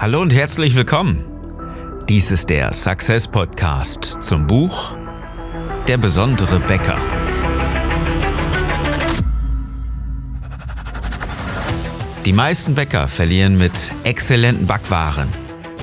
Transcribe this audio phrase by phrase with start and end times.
[0.00, 1.24] Hallo und herzlich willkommen.
[2.08, 4.96] Dies ist der Success Podcast zum Buch
[5.88, 6.96] Der besondere Bäcker.
[12.24, 13.72] Die meisten Bäcker verlieren mit
[14.04, 15.30] exzellenten Backwaren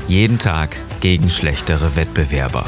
[0.07, 2.67] jeden Tag gegen schlechtere Wettbewerber.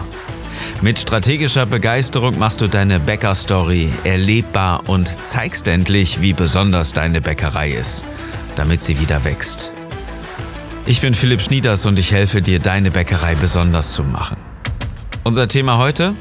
[0.81, 7.71] Mit strategischer Begeisterung machst du deine Bäckerstory erlebbar und zeigst endlich, wie besonders deine Bäckerei
[7.71, 8.03] ist,
[8.57, 9.71] damit sie wieder wächst.
[10.89, 14.37] Ich bin Philipp Schnieders und ich helfe dir, deine Bäckerei besonders zu machen.
[15.25, 16.15] Unser Thema heute?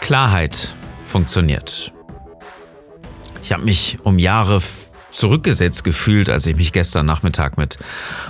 [0.00, 0.72] Klarheit
[1.02, 1.92] funktioniert.
[3.42, 4.62] Ich habe mich um Jahre
[5.10, 7.78] zurückgesetzt gefühlt, als ich mich gestern Nachmittag mit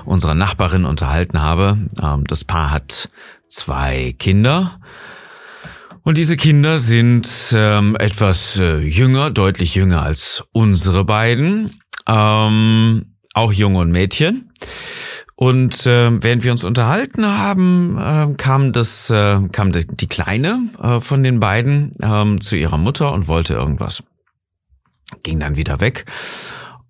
[0.06, 1.76] unserer Nachbarin unterhalten habe.
[2.02, 3.10] Ähm, das Paar hat
[3.48, 4.80] zwei Kinder.
[6.04, 11.78] Und diese Kinder sind ähm, etwas äh, jünger, deutlich jünger als unsere beiden.
[12.08, 14.52] Ähm, auch Junge und Mädchen.
[15.36, 20.68] Und äh, während wir uns unterhalten haben, äh, kam das, äh, kam die, die Kleine
[20.80, 24.02] äh, von den beiden äh, zu ihrer Mutter und wollte irgendwas.
[25.22, 26.04] Ging dann wieder weg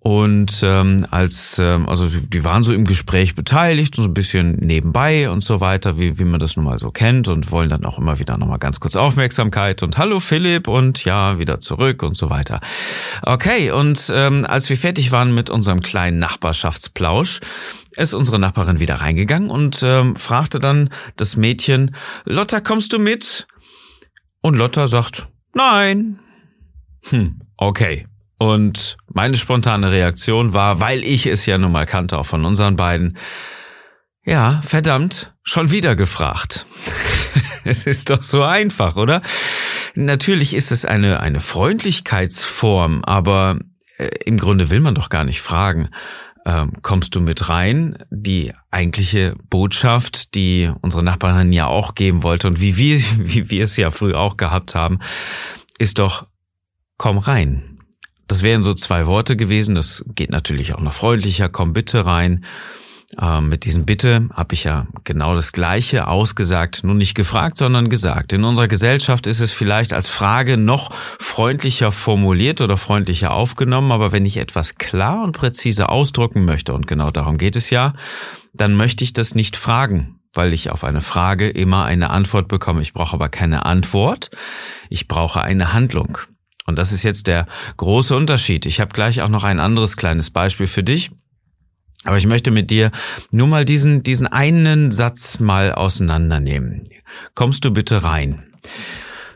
[0.05, 5.31] und ähm, als, ähm, also die waren so im Gespräch beteiligt, so ein bisschen nebenbei
[5.31, 7.97] und so weiter, wie, wie man das nun mal so kennt und wollen dann auch
[7.97, 12.29] immer wieder nochmal ganz kurz Aufmerksamkeit und Hallo Philipp und ja, wieder zurück und so
[12.29, 12.61] weiter.
[13.23, 17.41] Okay, und ähm, als wir fertig waren mit unserem kleinen Nachbarschaftsplausch,
[17.97, 23.47] ist unsere Nachbarin wieder reingegangen und ähm, fragte dann das Mädchen, Lotta, kommst du mit?
[24.41, 26.19] Und Lotta sagt, nein.
[27.09, 28.05] Hm, okay.
[28.37, 32.75] Und meine spontane Reaktion war, weil ich es ja nun mal kannte, auch von unseren
[32.75, 33.17] beiden,
[34.25, 36.65] ja, verdammt, schon wieder gefragt.
[37.63, 39.21] es ist doch so einfach, oder?
[39.93, 43.59] Natürlich ist es eine, eine Freundlichkeitsform, aber
[43.97, 45.89] äh, im Grunde will man doch gar nicht fragen.
[46.45, 47.97] Ähm, kommst du mit rein?
[48.11, 53.63] Die eigentliche Botschaft, die unsere Nachbarin ja auch geben wollte und wie wir, wie wir
[53.63, 54.99] es ja früh auch gehabt haben,
[55.77, 56.27] ist doch,
[56.97, 57.74] komm rein.
[58.27, 59.75] Das wären so zwei Worte gewesen.
[59.75, 61.49] Das geht natürlich auch noch freundlicher.
[61.49, 62.45] Komm bitte rein.
[63.21, 67.89] Ähm, mit diesem Bitte habe ich ja genau das Gleiche ausgesagt, nur nicht gefragt, sondern
[67.89, 68.33] gesagt.
[68.33, 74.11] In unserer Gesellschaft ist es vielleicht als Frage noch freundlicher formuliert oder freundlicher aufgenommen, aber
[74.11, 77.93] wenn ich etwas klar und präzise ausdrücken möchte, und genau darum geht es ja,
[78.53, 82.81] dann möchte ich das nicht fragen, weil ich auf eine Frage immer eine Antwort bekomme.
[82.81, 84.29] Ich brauche aber keine Antwort,
[84.89, 86.17] ich brauche eine Handlung.
[86.65, 88.65] Und das ist jetzt der große Unterschied.
[88.65, 91.11] Ich habe gleich auch noch ein anderes kleines Beispiel für dich.
[92.03, 92.91] Aber ich möchte mit dir
[93.31, 96.87] nur mal diesen, diesen einen Satz mal auseinandernehmen.
[97.33, 98.43] Kommst du bitte rein?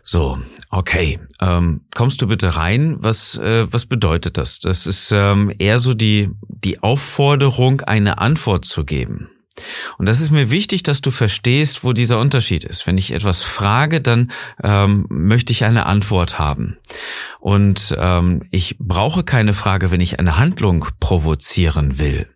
[0.04, 0.40] So,
[0.70, 1.20] okay.
[1.40, 2.96] Ähm, kommst du bitte rein?
[3.00, 4.60] Was, äh, was bedeutet das?
[4.60, 9.30] Das ist ähm, eher so die, die Aufforderung, eine Antwort zu geben.
[9.98, 12.88] Und das ist mir wichtig, dass du verstehst, wo dieser Unterschied ist.
[12.88, 14.32] Wenn ich etwas frage, dann
[14.64, 16.78] ähm, möchte ich eine Antwort haben.
[17.40, 22.28] Und ähm, ich brauche keine Frage, wenn ich eine Handlung provozieren will.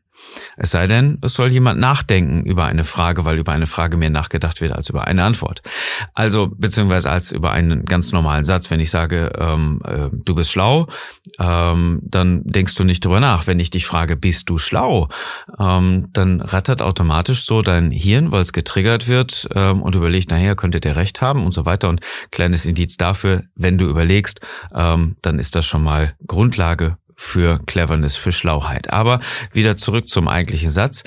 [0.57, 4.09] Es sei denn, es soll jemand nachdenken über eine Frage, weil über eine Frage mehr
[4.09, 5.61] nachgedacht wird als über eine Antwort.
[6.13, 8.69] Also beziehungsweise als über einen ganz normalen Satz.
[8.69, 10.87] Wenn ich sage, ähm, äh, du bist schlau,
[11.39, 13.47] ähm, dann denkst du nicht drüber nach.
[13.47, 15.09] Wenn ich dich frage, bist du schlau,
[15.59, 20.55] ähm, dann rattert automatisch so dein Hirn, weil es getriggert wird ähm, und überlegt, naja,
[20.55, 21.89] könnte der recht haben und so weiter.
[21.89, 22.01] Und
[22.31, 24.41] kleines Indiz dafür, wenn du überlegst,
[24.73, 28.91] ähm, dann ist das schon mal Grundlage für Cleverness, für Schlauheit.
[28.91, 29.19] Aber
[29.51, 31.03] wieder zurück zum eigentlichen Satz.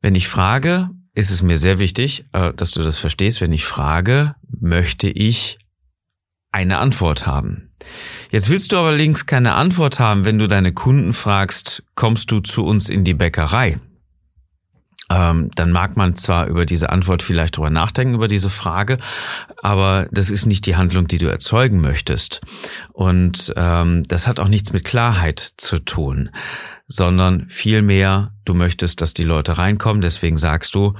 [0.00, 3.40] Wenn ich frage, ist es mir sehr wichtig, äh, dass du das verstehst.
[3.40, 5.58] Wenn ich frage, möchte ich
[6.52, 7.70] eine Antwort haben.
[8.30, 12.64] Jetzt willst du allerdings keine Antwort haben, wenn du deine Kunden fragst, kommst du zu
[12.64, 13.80] uns in die Bäckerei?
[15.10, 18.98] Ähm, dann mag man zwar über diese Antwort vielleicht drüber nachdenken, über diese Frage,
[19.62, 22.40] aber das ist nicht die Handlung, die du erzeugen möchtest.
[22.92, 26.30] Und ähm, das hat auch nichts mit Klarheit zu tun,
[26.86, 30.94] sondern vielmehr, du möchtest, dass die Leute reinkommen, deswegen sagst du,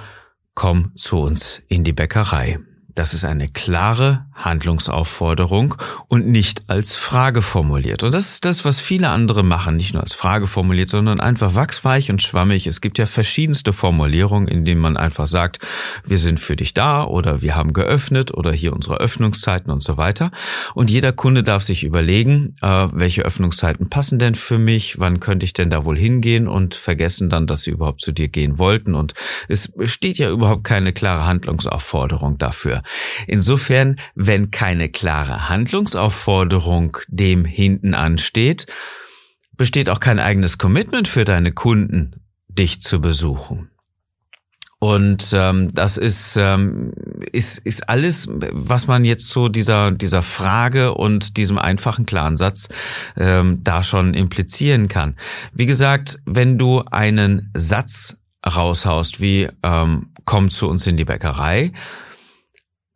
[0.54, 2.58] komm zu uns in die Bäckerei.
[2.98, 5.76] Das ist eine klare Handlungsaufforderung
[6.08, 8.02] und nicht als Frage formuliert.
[8.02, 11.54] Und das ist das, was viele andere machen, nicht nur als Frage formuliert, sondern einfach
[11.54, 12.66] wachsweich und schwammig.
[12.66, 15.60] Es gibt ja verschiedenste Formulierungen, in denen man einfach sagt,
[16.04, 19.96] wir sind für dich da oder wir haben geöffnet oder hier unsere Öffnungszeiten und so
[19.96, 20.32] weiter.
[20.74, 25.44] Und jeder Kunde darf sich überlegen, äh, welche Öffnungszeiten passen denn für mich, wann könnte
[25.44, 28.94] ich denn da wohl hingehen und vergessen dann, dass sie überhaupt zu dir gehen wollten.
[28.94, 29.14] Und
[29.46, 32.82] es besteht ja überhaupt keine klare Handlungsaufforderung dafür.
[33.26, 38.66] Insofern, wenn keine klare Handlungsaufforderung dem hinten ansteht,
[39.56, 43.70] besteht auch kein eigenes Commitment für deine Kunden, dich zu besuchen.
[44.80, 46.92] Und ähm, das ist, ähm,
[47.32, 52.68] ist, ist alles, was man jetzt zu dieser, dieser Frage und diesem einfachen klaren Satz
[53.16, 55.16] ähm, da schon implizieren kann.
[55.52, 61.72] Wie gesagt, wenn du einen Satz raushaust wie ähm, komm zu uns in die Bäckerei,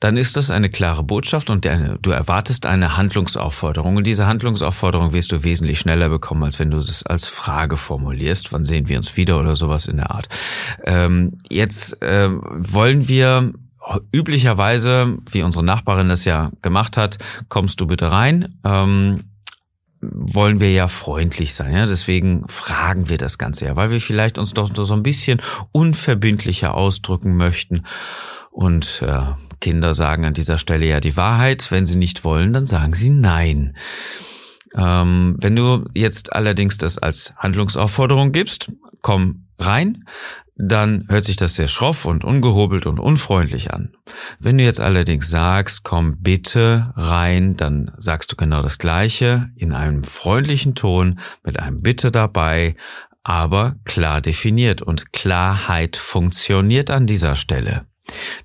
[0.03, 3.95] dann ist das eine klare Botschaft und du erwartest eine Handlungsaufforderung.
[3.95, 8.53] Und diese Handlungsaufforderung wirst du wesentlich schneller bekommen, als wenn du es als Frage formulierst.
[8.53, 10.29] Wann sehen wir uns wieder oder sowas in der Art.
[10.85, 13.53] Ähm, jetzt ähm, wollen wir
[14.11, 17.19] üblicherweise, wie unsere Nachbarin das ja gemacht hat,
[17.49, 18.59] kommst du bitte rein.
[18.65, 19.23] Ähm,
[20.01, 21.87] wollen wir ja freundlich sein, ja.
[21.87, 25.41] Deswegen fragen wir das Ganze ja, weil wir vielleicht uns doch so ein bisschen
[25.71, 27.87] unverbindlicher ausdrücken möchten.
[28.51, 29.21] Und äh,
[29.63, 31.71] Kinder sagen an dieser Stelle ja die Wahrheit.
[31.71, 33.77] Wenn sie nicht wollen, dann sagen sie nein.
[34.77, 38.71] Ähm, wenn du jetzt allerdings das als Handlungsaufforderung gibst,
[39.01, 40.05] komm rein,
[40.57, 43.95] dann hört sich das sehr schroff und ungehobelt und unfreundlich an.
[44.39, 49.73] Wenn du jetzt allerdings sagst, komm bitte rein, dann sagst du genau das Gleiche in
[49.73, 52.77] einem freundlichen Ton mit einem Bitte dabei,
[53.25, 57.87] aber klar definiert und Klarheit funktioniert an dieser Stelle.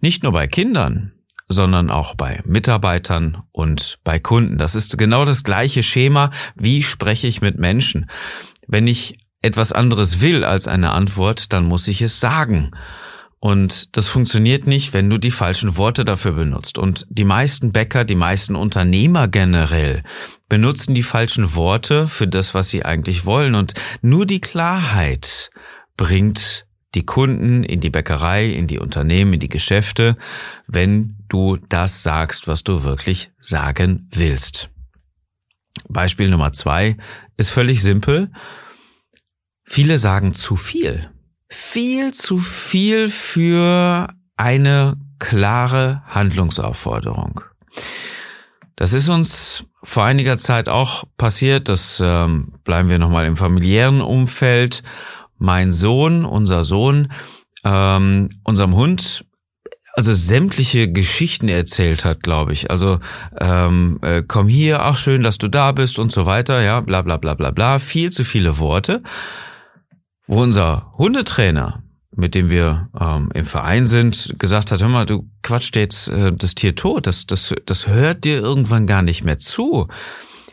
[0.01, 1.13] Nicht nur bei Kindern,
[1.47, 4.57] sondern auch bei Mitarbeitern und bei Kunden.
[4.57, 8.09] Das ist genau das gleiche Schema, wie spreche ich mit Menschen.
[8.67, 12.71] Wenn ich etwas anderes will als eine Antwort, dann muss ich es sagen.
[13.39, 16.77] Und das funktioniert nicht, wenn du die falschen Worte dafür benutzt.
[16.77, 20.03] Und die meisten Bäcker, die meisten Unternehmer generell
[20.49, 23.53] benutzen die falschen Worte für das, was sie eigentlich wollen.
[23.53, 25.51] Und nur die Klarheit
[25.97, 30.17] bringt die Kunden in die Bäckerei, in die Unternehmen, in die Geschäfte,
[30.67, 34.69] wenn du das sagst, was du wirklich sagen willst.
[35.89, 36.97] Beispiel Nummer zwei
[37.35, 38.31] ist völlig simpel.
[39.63, 41.09] Viele sagen zu viel.
[41.49, 47.41] Viel zu viel für eine klare Handlungsaufforderung.
[48.75, 51.69] Das ist uns vor einiger Zeit auch passiert.
[51.69, 54.83] Das ähm, bleiben wir nochmal im familiären Umfeld
[55.37, 57.11] mein Sohn, unser Sohn,
[57.63, 59.25] ähm, unserem Hund
[59.97, 62.69] also sämtliche Geschichten erzählt hat, glaube ich.
[62.69, 62.99] Also
[63.41, 67.01] ähm, äh, komm hier, ach schön, dass du da bist und so weiter, ja, bla
[67.01, 67.79] bla bla bla bla.
[67.79, 69.01] Viel zu viele Worte.
[70.27, 71.81] Wo unser Hundetrainer,
[72.15, 76.31] mit dem wir ähm, im Verein sind, gesagt hat, hör mal, du quatscht jetzt äh,
[76.31, 79.87] das Tier tot, das, das, das hört dir irgendwann gar nicht mehr zu.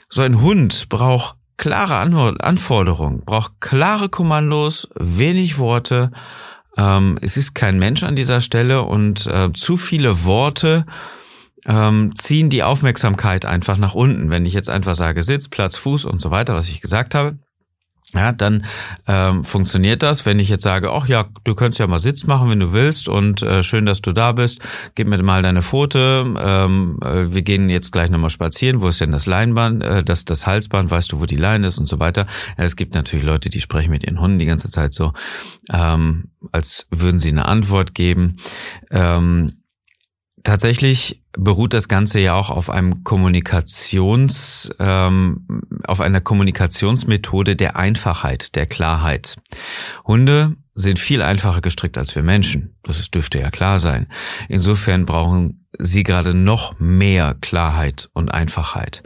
[0.08, 6.10] So ein Hund braucht klare Anforderungen, braucht klare Kommandos, wenig Worte.
[6.76, 10.86] Ähm, es ist kein Mensch an dieser Stelle und äh, zu viele Worte
[11.66, 14.30] ähm, ziehen die Aufmerksamkeit einfach nach unten.
[14.30, 17.38] Wenn ich jetzt einfach sage Sitz, Platz, Fuß und so weiter, was ich gesagt habe,
[18.14, 18.64] ja, dann
[19.06, 20.26] ähm, funktioniert das.
[20.26, 23.08] Wenn ich jetzt sage, ach ja, du könntest ja mal Sitz machen, wenn du willst
[23.08, 24.60] und äh, schön, dass du da bist,
[24.94, 25.98] gib mir mal deine Foto.
[25.98, 28.80] Ähm, äh, wir gehen jetzt gleich nochmal spazieren.
[28.80, 30.90] Wo ist denn das Leinband, äh, das, das Halsband?
[30.90, 32.26] Weißt du, wo die Leine ist und so weiter?
[32.56, 35.12] Es gibt natürlich Leute, die sprechen mit ihren Hunden die ganze Zeit so,
[35.72, 38.36] ähm, als würden sie eine Antwort geben.
[38.90, 39.63] Ähm,
[40.44, 45.46] Tatsächlich beruht das Ganze ja auch auf einem Kommunikations, ähm,
[45.86, 49.36] auf einer Kommunikationsmethode der Einfachheit, der Klarheit.
[50.06, 52.76] Hunde sind viel einfacher gestrickt als wir Menschen.
[52.82, 54.06] Das dürfte ja klar sein.
[54.48, 59.02] Insofern brauchen sie gerade noch mehr Klarheit und Einfachheit.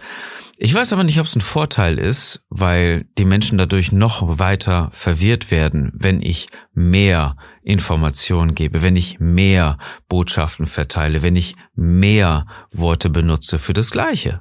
[0.61, 4.91] Ich weiß aber nicht, ob es ein Vorteil ist, weil die Menschen dadurch noch weiter
[4.93, 7.37] verwirrt werden, wenn ich mehr
[7.69, 9.77] Informationen gebe, wenn ich mehr
[10.09, 14.41] Botschaften verteile, wenn ich mehr Worte benutze für das Gleiche.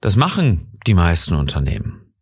[0.00, 2.12] Das machen die meisten Unternehmen.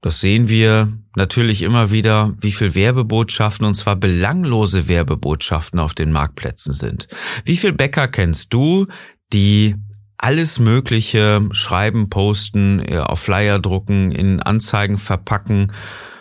[0.00, 6.10] Das sehen wir natürlich immer wieder, wie viel Werbebotschaften, und zwar belanglose Werbebotschaften auf den
[6.10, 7.08] Marktplätzen sind.
[7.44, 8.86] Wie viel Bäcker kennst du,
[9.34, 9.76] die
[10.16, 16.11] alles Mögliche schreiben, posten, auf Flyer drucken, in Anzeigen verpacken, äh,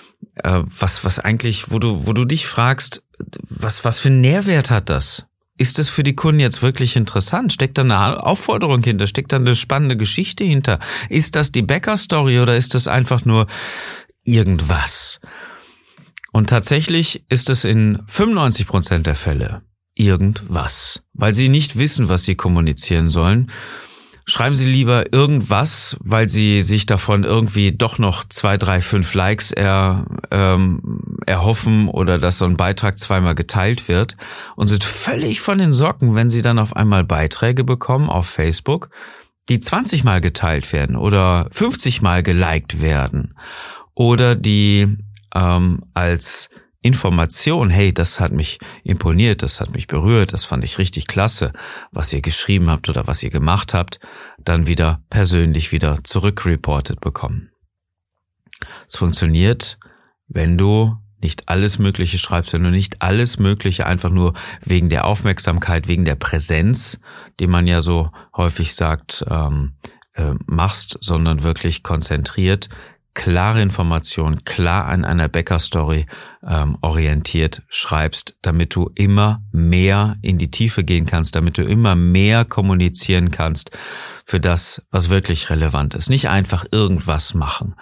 [0.43, 3.03] was, was eigentlich, wo du, wo du dich fragst,
[3.41, 5.25] was, was für einen Nährwert hat das?
[5.57, 7.53] Ist das für die Kunden jetzt wirklich interessant?
[7.53, 9.05] Steckt da eine Aufforderung hinter?
[9.05, 10.79] Steckt da eine spannende Geschichte hinter?
[11.09, 13.45] Ist das die Bäcker-Story oder ist das einfach nur
[14.23, 15.19] irgendwas?
[16.31, 19.61] Und tatsächlich ist es in 95 Prozent der Fälle
[19.93, 23.51] irgendwas, weil sie nicht wissen, was sie kommunizieren sollen
[24.25, 29.51] Schreiben Sie lieber irgendwas, weil Sie sich davon irgendwie doch noch zwei, drei, fünf Likes
[29.51, 34.17] er, ähm, erhoffen oder dass so ein Beitrag zweimal geteilt wird
[34.55, 38.89] und sind völlig von den Socken, wenn Sie dann auf einmal Beiträge bekommen auf Facebook,
[39.49, 43.35] die 20 Mal geteilt werden oder 50 Mal geliked werden
[43.95, 44.97] oder die
[45.33, 46.49] ähm, als
[46.81, 51.53] Information, hey, das hat mich imponiert, das hat mich berührt, das fand ich richtig klasse,
[51.91, 53.99] was ihr geschrieben habt oder was ihr gemacht habt,
[54.39, 57.51] dann wieder persönlich wieder zurückreportet bekommen.
[58.87, 59.77] Es funktioniert,
[60.27, 64.33] wenn du nicht alles Mögliche schreibst, wenn du nicht alles Mögliche einfach nur
[64.63, 66.99] wegen der Aufmerksamkeit, wegen der Präsenz,
[67.39, 69.75] die man ja so häufig sagt, ähm,
[70.13, 72.69] äh, machst, sondern wirklich konzentriert
[73.13, 76.05] klare Informationen, klar an einer Bäcker-Story
[76.47, 81.95] ähm, orientiert schreibst, damit du immer mehr in die Tiefe gehen kannst, damit du immer
[81.95, 83.71] mehr kommunizieren kannst
[84.25, 86.09] für das, was wirklich relevant ist.
[86.09, 87.75] Nicht einfach irgendwas machen,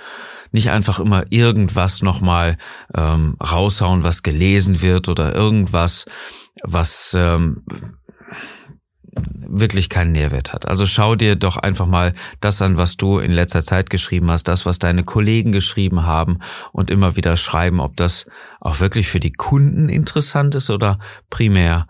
[0.52, 2.58] nicht einfach immer irgendwas nochmal
[2.96, 6.06] ähm, raushauen, was gelesen wird oder irgendwas,
[6.64, 7.64] was ähm,
[9.12, 10.68] wirklich keinen Nährwert hat.
[10.68, 14.48] Also schau dir doch einfach mal das an, was du in letzter Zeit geschrieben hast,
[14.48, 16.40] das, was deine Kollegen geschrieben haben
[16.72, 18.28] und immer wieder schreiben, ob das
[18.60, 21.00] auch wirklich für die Kunden interessant ist oder
[21.30, 21.88] primär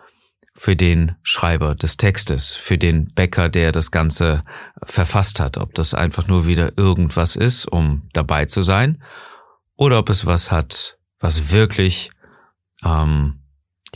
[0.56, 4.44] für den Schreiber des Textes, für den Bäcker, der das Ganze
[4.84, 9.02] verfasst hat, ob das einfach nur wieder irgendwas ist, um dabei zu sein,
[9.76, 12.12] oder ob es was hat, was wirklich
[12.84, 13.42] ähm,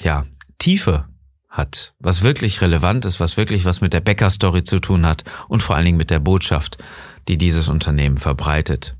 [0.01, 0.25] ja
[0.58, 1.06] Tiefe
[1.53, 5.62] hat, was wirklich relevant ist, was wirklich was mit der Bäcker-Story zu tun hat und
[5.62, 6.83] vor allen Dingen mit der Botschaft,
[7.27, 8.95] die dieses Unternehmen verbreitet.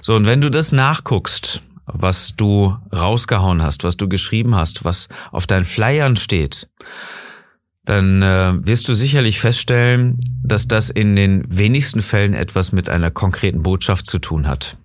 [0.00, 5.08] So, und wenn du das nachguckst, was du rausgehauen hast, was du geschrieben hast, was
[5.32, 6.68] auf deinen Flyern steht,
[7.84, 13.10] dann äh, wirst du sicherlich feststellen, dass das in den wenigsten Fällen etwas mit einer
[13.10, 14.76] konkreten Botschaft zu tun hat.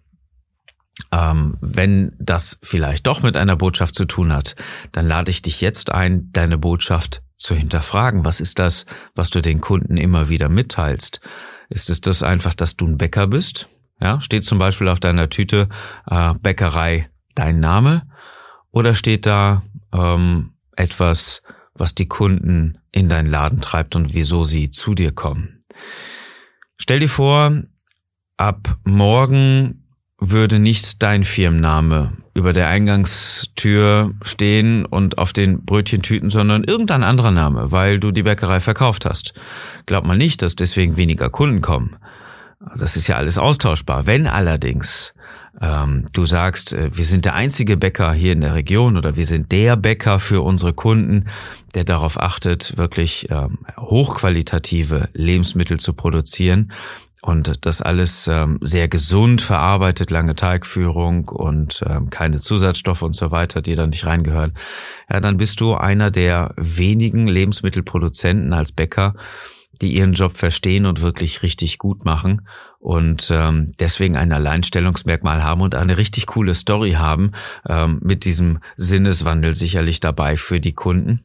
[1.11, 4.55] Ähm, wenn das vielleicht doch mit einer Botschaft zu tun hat,
[4.91, 8.25] dann lade ich dich jetzt ein, deine Botschaft zu hinterfragen.
[8.25, 11.19] Was ist das, was du den Kunden immer wieder mitteilst?
[11.69, 13.67] Ist es das einfach, dass du ein Bäcker bist?
[13.99, 15.69] Ja, steht zum Beispiel auf deiner Tüte
[16.09, 18.07] äh, Bäckerei dein Name?
[18.71, 21.41] Oder steht da ähm, etwas,
[21.73, 25.59] was die Kunden in deinen Laden treibt und wieso sie zu dir kommen?
[26.77, 27.63] Stell dir vor,
[28.37, 29.84] ab morgen
[30.19, 37.31] würde nicht dein Firmenname über der Eingangstür stehen und auf den Brötchentüten, sondern irgendein anderer
[37.31, 39.33] Name, weil du die Bäckerei verkauft hast.
[39.85, 41.95] Glaub mal nicht, dass deswegen weniger Kunden kommen.
[42.77, 44.07] Das ist ja alles austauschbar.
[44.07, 45.13] Wenn allerdings
[45.61, 49.25] ähm, du sagst, äh, wir sind der einzige Bäcker hier in der Region oder wir
[49.25, 51.25] sind der Bäcker für unsere Kunden,
[51.75, 56.71] der darauf achtet, wirklich ähm, hochqualitative Lebensmittel zu produzieren,
[57.25, 63.31] und das alles ähm, sehr gesund verarbeitet, lange Teigführung und ähm, keine Zusatzstoffe und so
[63.31, 64.53] weiter, die da nicht reingehören,
[65.11, 69.15] ja, dann bist du einer der wenigen Lebensmittelproduzenten als Bäcker,
[69.81, 75.61] die ihren Job verstehen und wirklich richtig gut machen und ähm, deswegen ein Alleinstellungsmerkmal haben
[75.61, 77.31] und eine richtig coole Story haben,
[77.67, 81.24] ähm, mit diesem Sinneswandel sicherlich dabei für die Kunden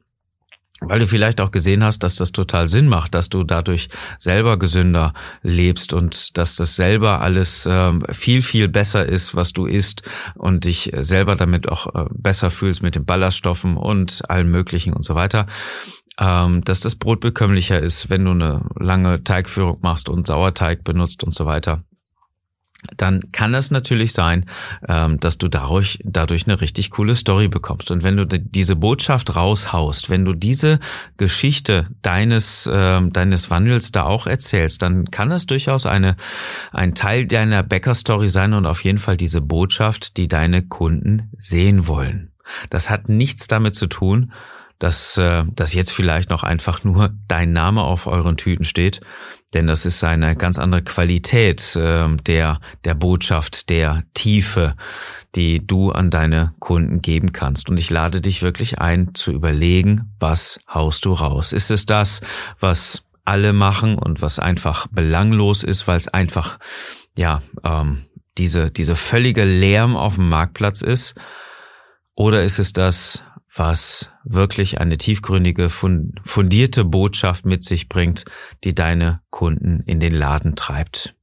[0.81, 4.59] weil du vielleicht auch gesehen hast, dass das total Sinn macht, dass du dadurch selber
[4.59, 10.03] gesünder lebst und dass das selber alles ähm, viel, viel besser ist, was du isst
[10.35, 15.05] und dich selber damit auch äh, besser fühlst mit den Ballaststoffen und allem Möglichen und
[15.05, 15.47] so weiter.
[16.19, 21.25] Ähm, dass das Brot bekömmlicher ist, wenn du eine lange Teigführung machst und Sauerteig benutzt
[21.25, 21.83] und so weiter
[22.97, 24.47] dann kann es natürlich sein,
[24.89, 27.91] ähm, dass du dadurch, dadurch eine richtig coole Story bekommst.
[27.91, 30.81] Und wenn du diese Botschaft raushaust, wenn du diese
[31.17, 36.17] Geschichte deines, ähm, deines Wandels da auch erzählst, dann kann das durchaus eine,
[36.73, 41.87] ein Teil deiner Bäcker-Story sein und auf jeden Fall diese Botschaft, die deine Kunden sehen
[41.87, 42.31] wollen.
[42.71, 44.33] Das hat nichts damit zu tun,
[44.81, 49.01] dass, äh, dass jetzt vielleicht noch einfach nur dein Name auf euren Tüten steht,
[49.55, 54.75] denn das ist eine ganz andere Qualität äh, der, der Botschaft, der Tiefe,
[55.35, 57.69] die du an deine Kunden geben kannst.
[57.69, 61.53] Und ich lade dich wirklich ein zu überlegen, was haust du raus?
[61.53, 62.23] Ist es das,
[62.59, 66.59] was alle machen und was einfach belanglos ist, weil es einfach,
[67.17, 68.07] ja, ähm,
[68.39, 71.15] diese, diese völlige Lärm auf dem Marktplatz ist?
[72.15, 73.23] Oder ist es das,
[73.55, 78.25] was wirklich eine tiefgründige, fundierte Botschaft mit sich bringt,
[78.65, 81.15] die deine Kunden in den Laden treibt.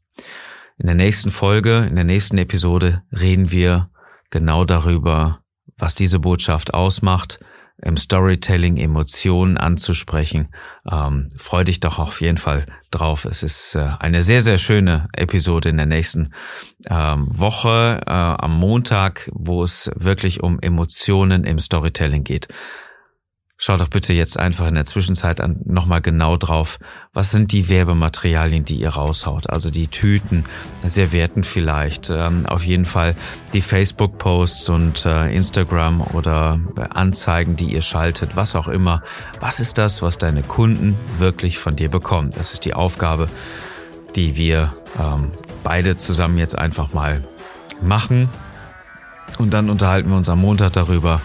[0.78, 3.90] In der nächsten Folge, in der nächsten Episode reden wir
[4.30, 5.42] genau darüber,
[5.78, 7.40] was diese Botschaft ausmacht,
[7.82, 10.50] im Storytelling Emotionen anzusprechen.
[10.92, 13.26] Ähm, freu dich doch auf jeden Fall drauf.
[13.26, 16.34] Es ist äh, eine sehr, sehr schöne Episode in der nächsten
[16.90, 22.48] ähm, Woche äh, am Montag, wo es wirklich um Emotionen im Storytelling geht.
[23.58, 26.78] Schau doch bitte jetzt einfach in der Zwischenzeit nochmal genau drauf,
[27.14, 29.50] was sind die Werbematerialien, die ihr raushaut.
[29.50, 30.46] Also die Tüten,
[30.86, 33.16] Servietten vielleicht, ähm, auf jeden Fall
[33.54, 36.60] die Facebook-Posts und äh, Instagram oder
[36.92, 39.02] Anzeigen, die ihr schaltet, was auch immer.
[39.40, 42.30] Was ist das, was deine Kunden wirklich von dir bekommen?
[42.36, 43.28] Das ist die Aufgabe,
[44.16, 45.32] die wir ähm,
[45.64, 47.24] beide zusammen jetzt einfach mal
[47.82, 48.30] machen.
[49.40, 51.22] Und dann unterhalten wir uns am Montag darüber,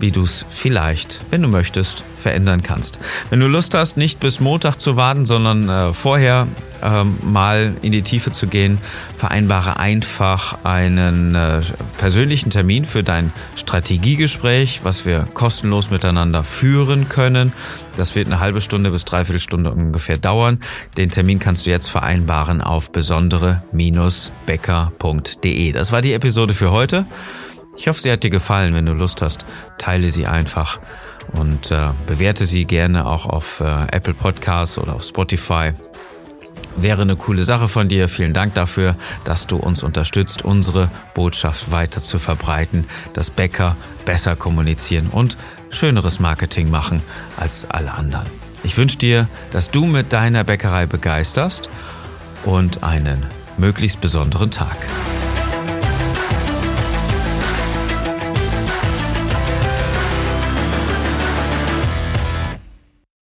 [0.00, 2.98] wie du es vielleicht, wenn du möchtest, verändern kannst.
[3.28, 6.46] Wenn du Lust hast, nicht bis Montag zu warten, sondern äh, vorher
[6.82, 8.78] ähm, mal in die Tiefe zu gehen,
[9.16, 11.60] vereinbare einfach einen äh,
[11.98, 17.52] persönlichen Termin für dein Strategiegespräch, was wir kostenlos miteinander führen können.
[17.96, 20.60] Das wird eine halbe Stunde bis dreiviertel Stunde ungefähr dauern.
[20.96, 25.72] Den Termin kannst du jetzt vereinbaren auf besondere-becker.de.
[25.72, 27.06] Das war die Episode für heute.
[27.80, 28.74] Ich hoffe, sie hat dir gefallen.
[28.74, 29.46] Wenn du Lust hast,
[29.78, 30.80] teile sie einfach
[31.32, 35.72] und äh, bewerte sie gerne auch auf äh, Apple Podcasts oder auf Spotify.
[36.76, 38.08] Wäre eine coole Sache von dir.
[38.08, 44.36] Vielen Dank dafür, dass du uns unterstützt, unsere Botschaft weiter zu verbreiten, dass Bäcker besser
[44.36, 45.38] kommunizieren und
[45.70, 47.02] schöneres Marketing machen
[47.38, 48.26] als alle anderen.
[48.62, 51.70] Ich wünsche dir, dass du mit deiner Bäckerei begeisterst
[52.44, 53.24] und einen
[53.56, 54.76] möglichst besonderen Tag.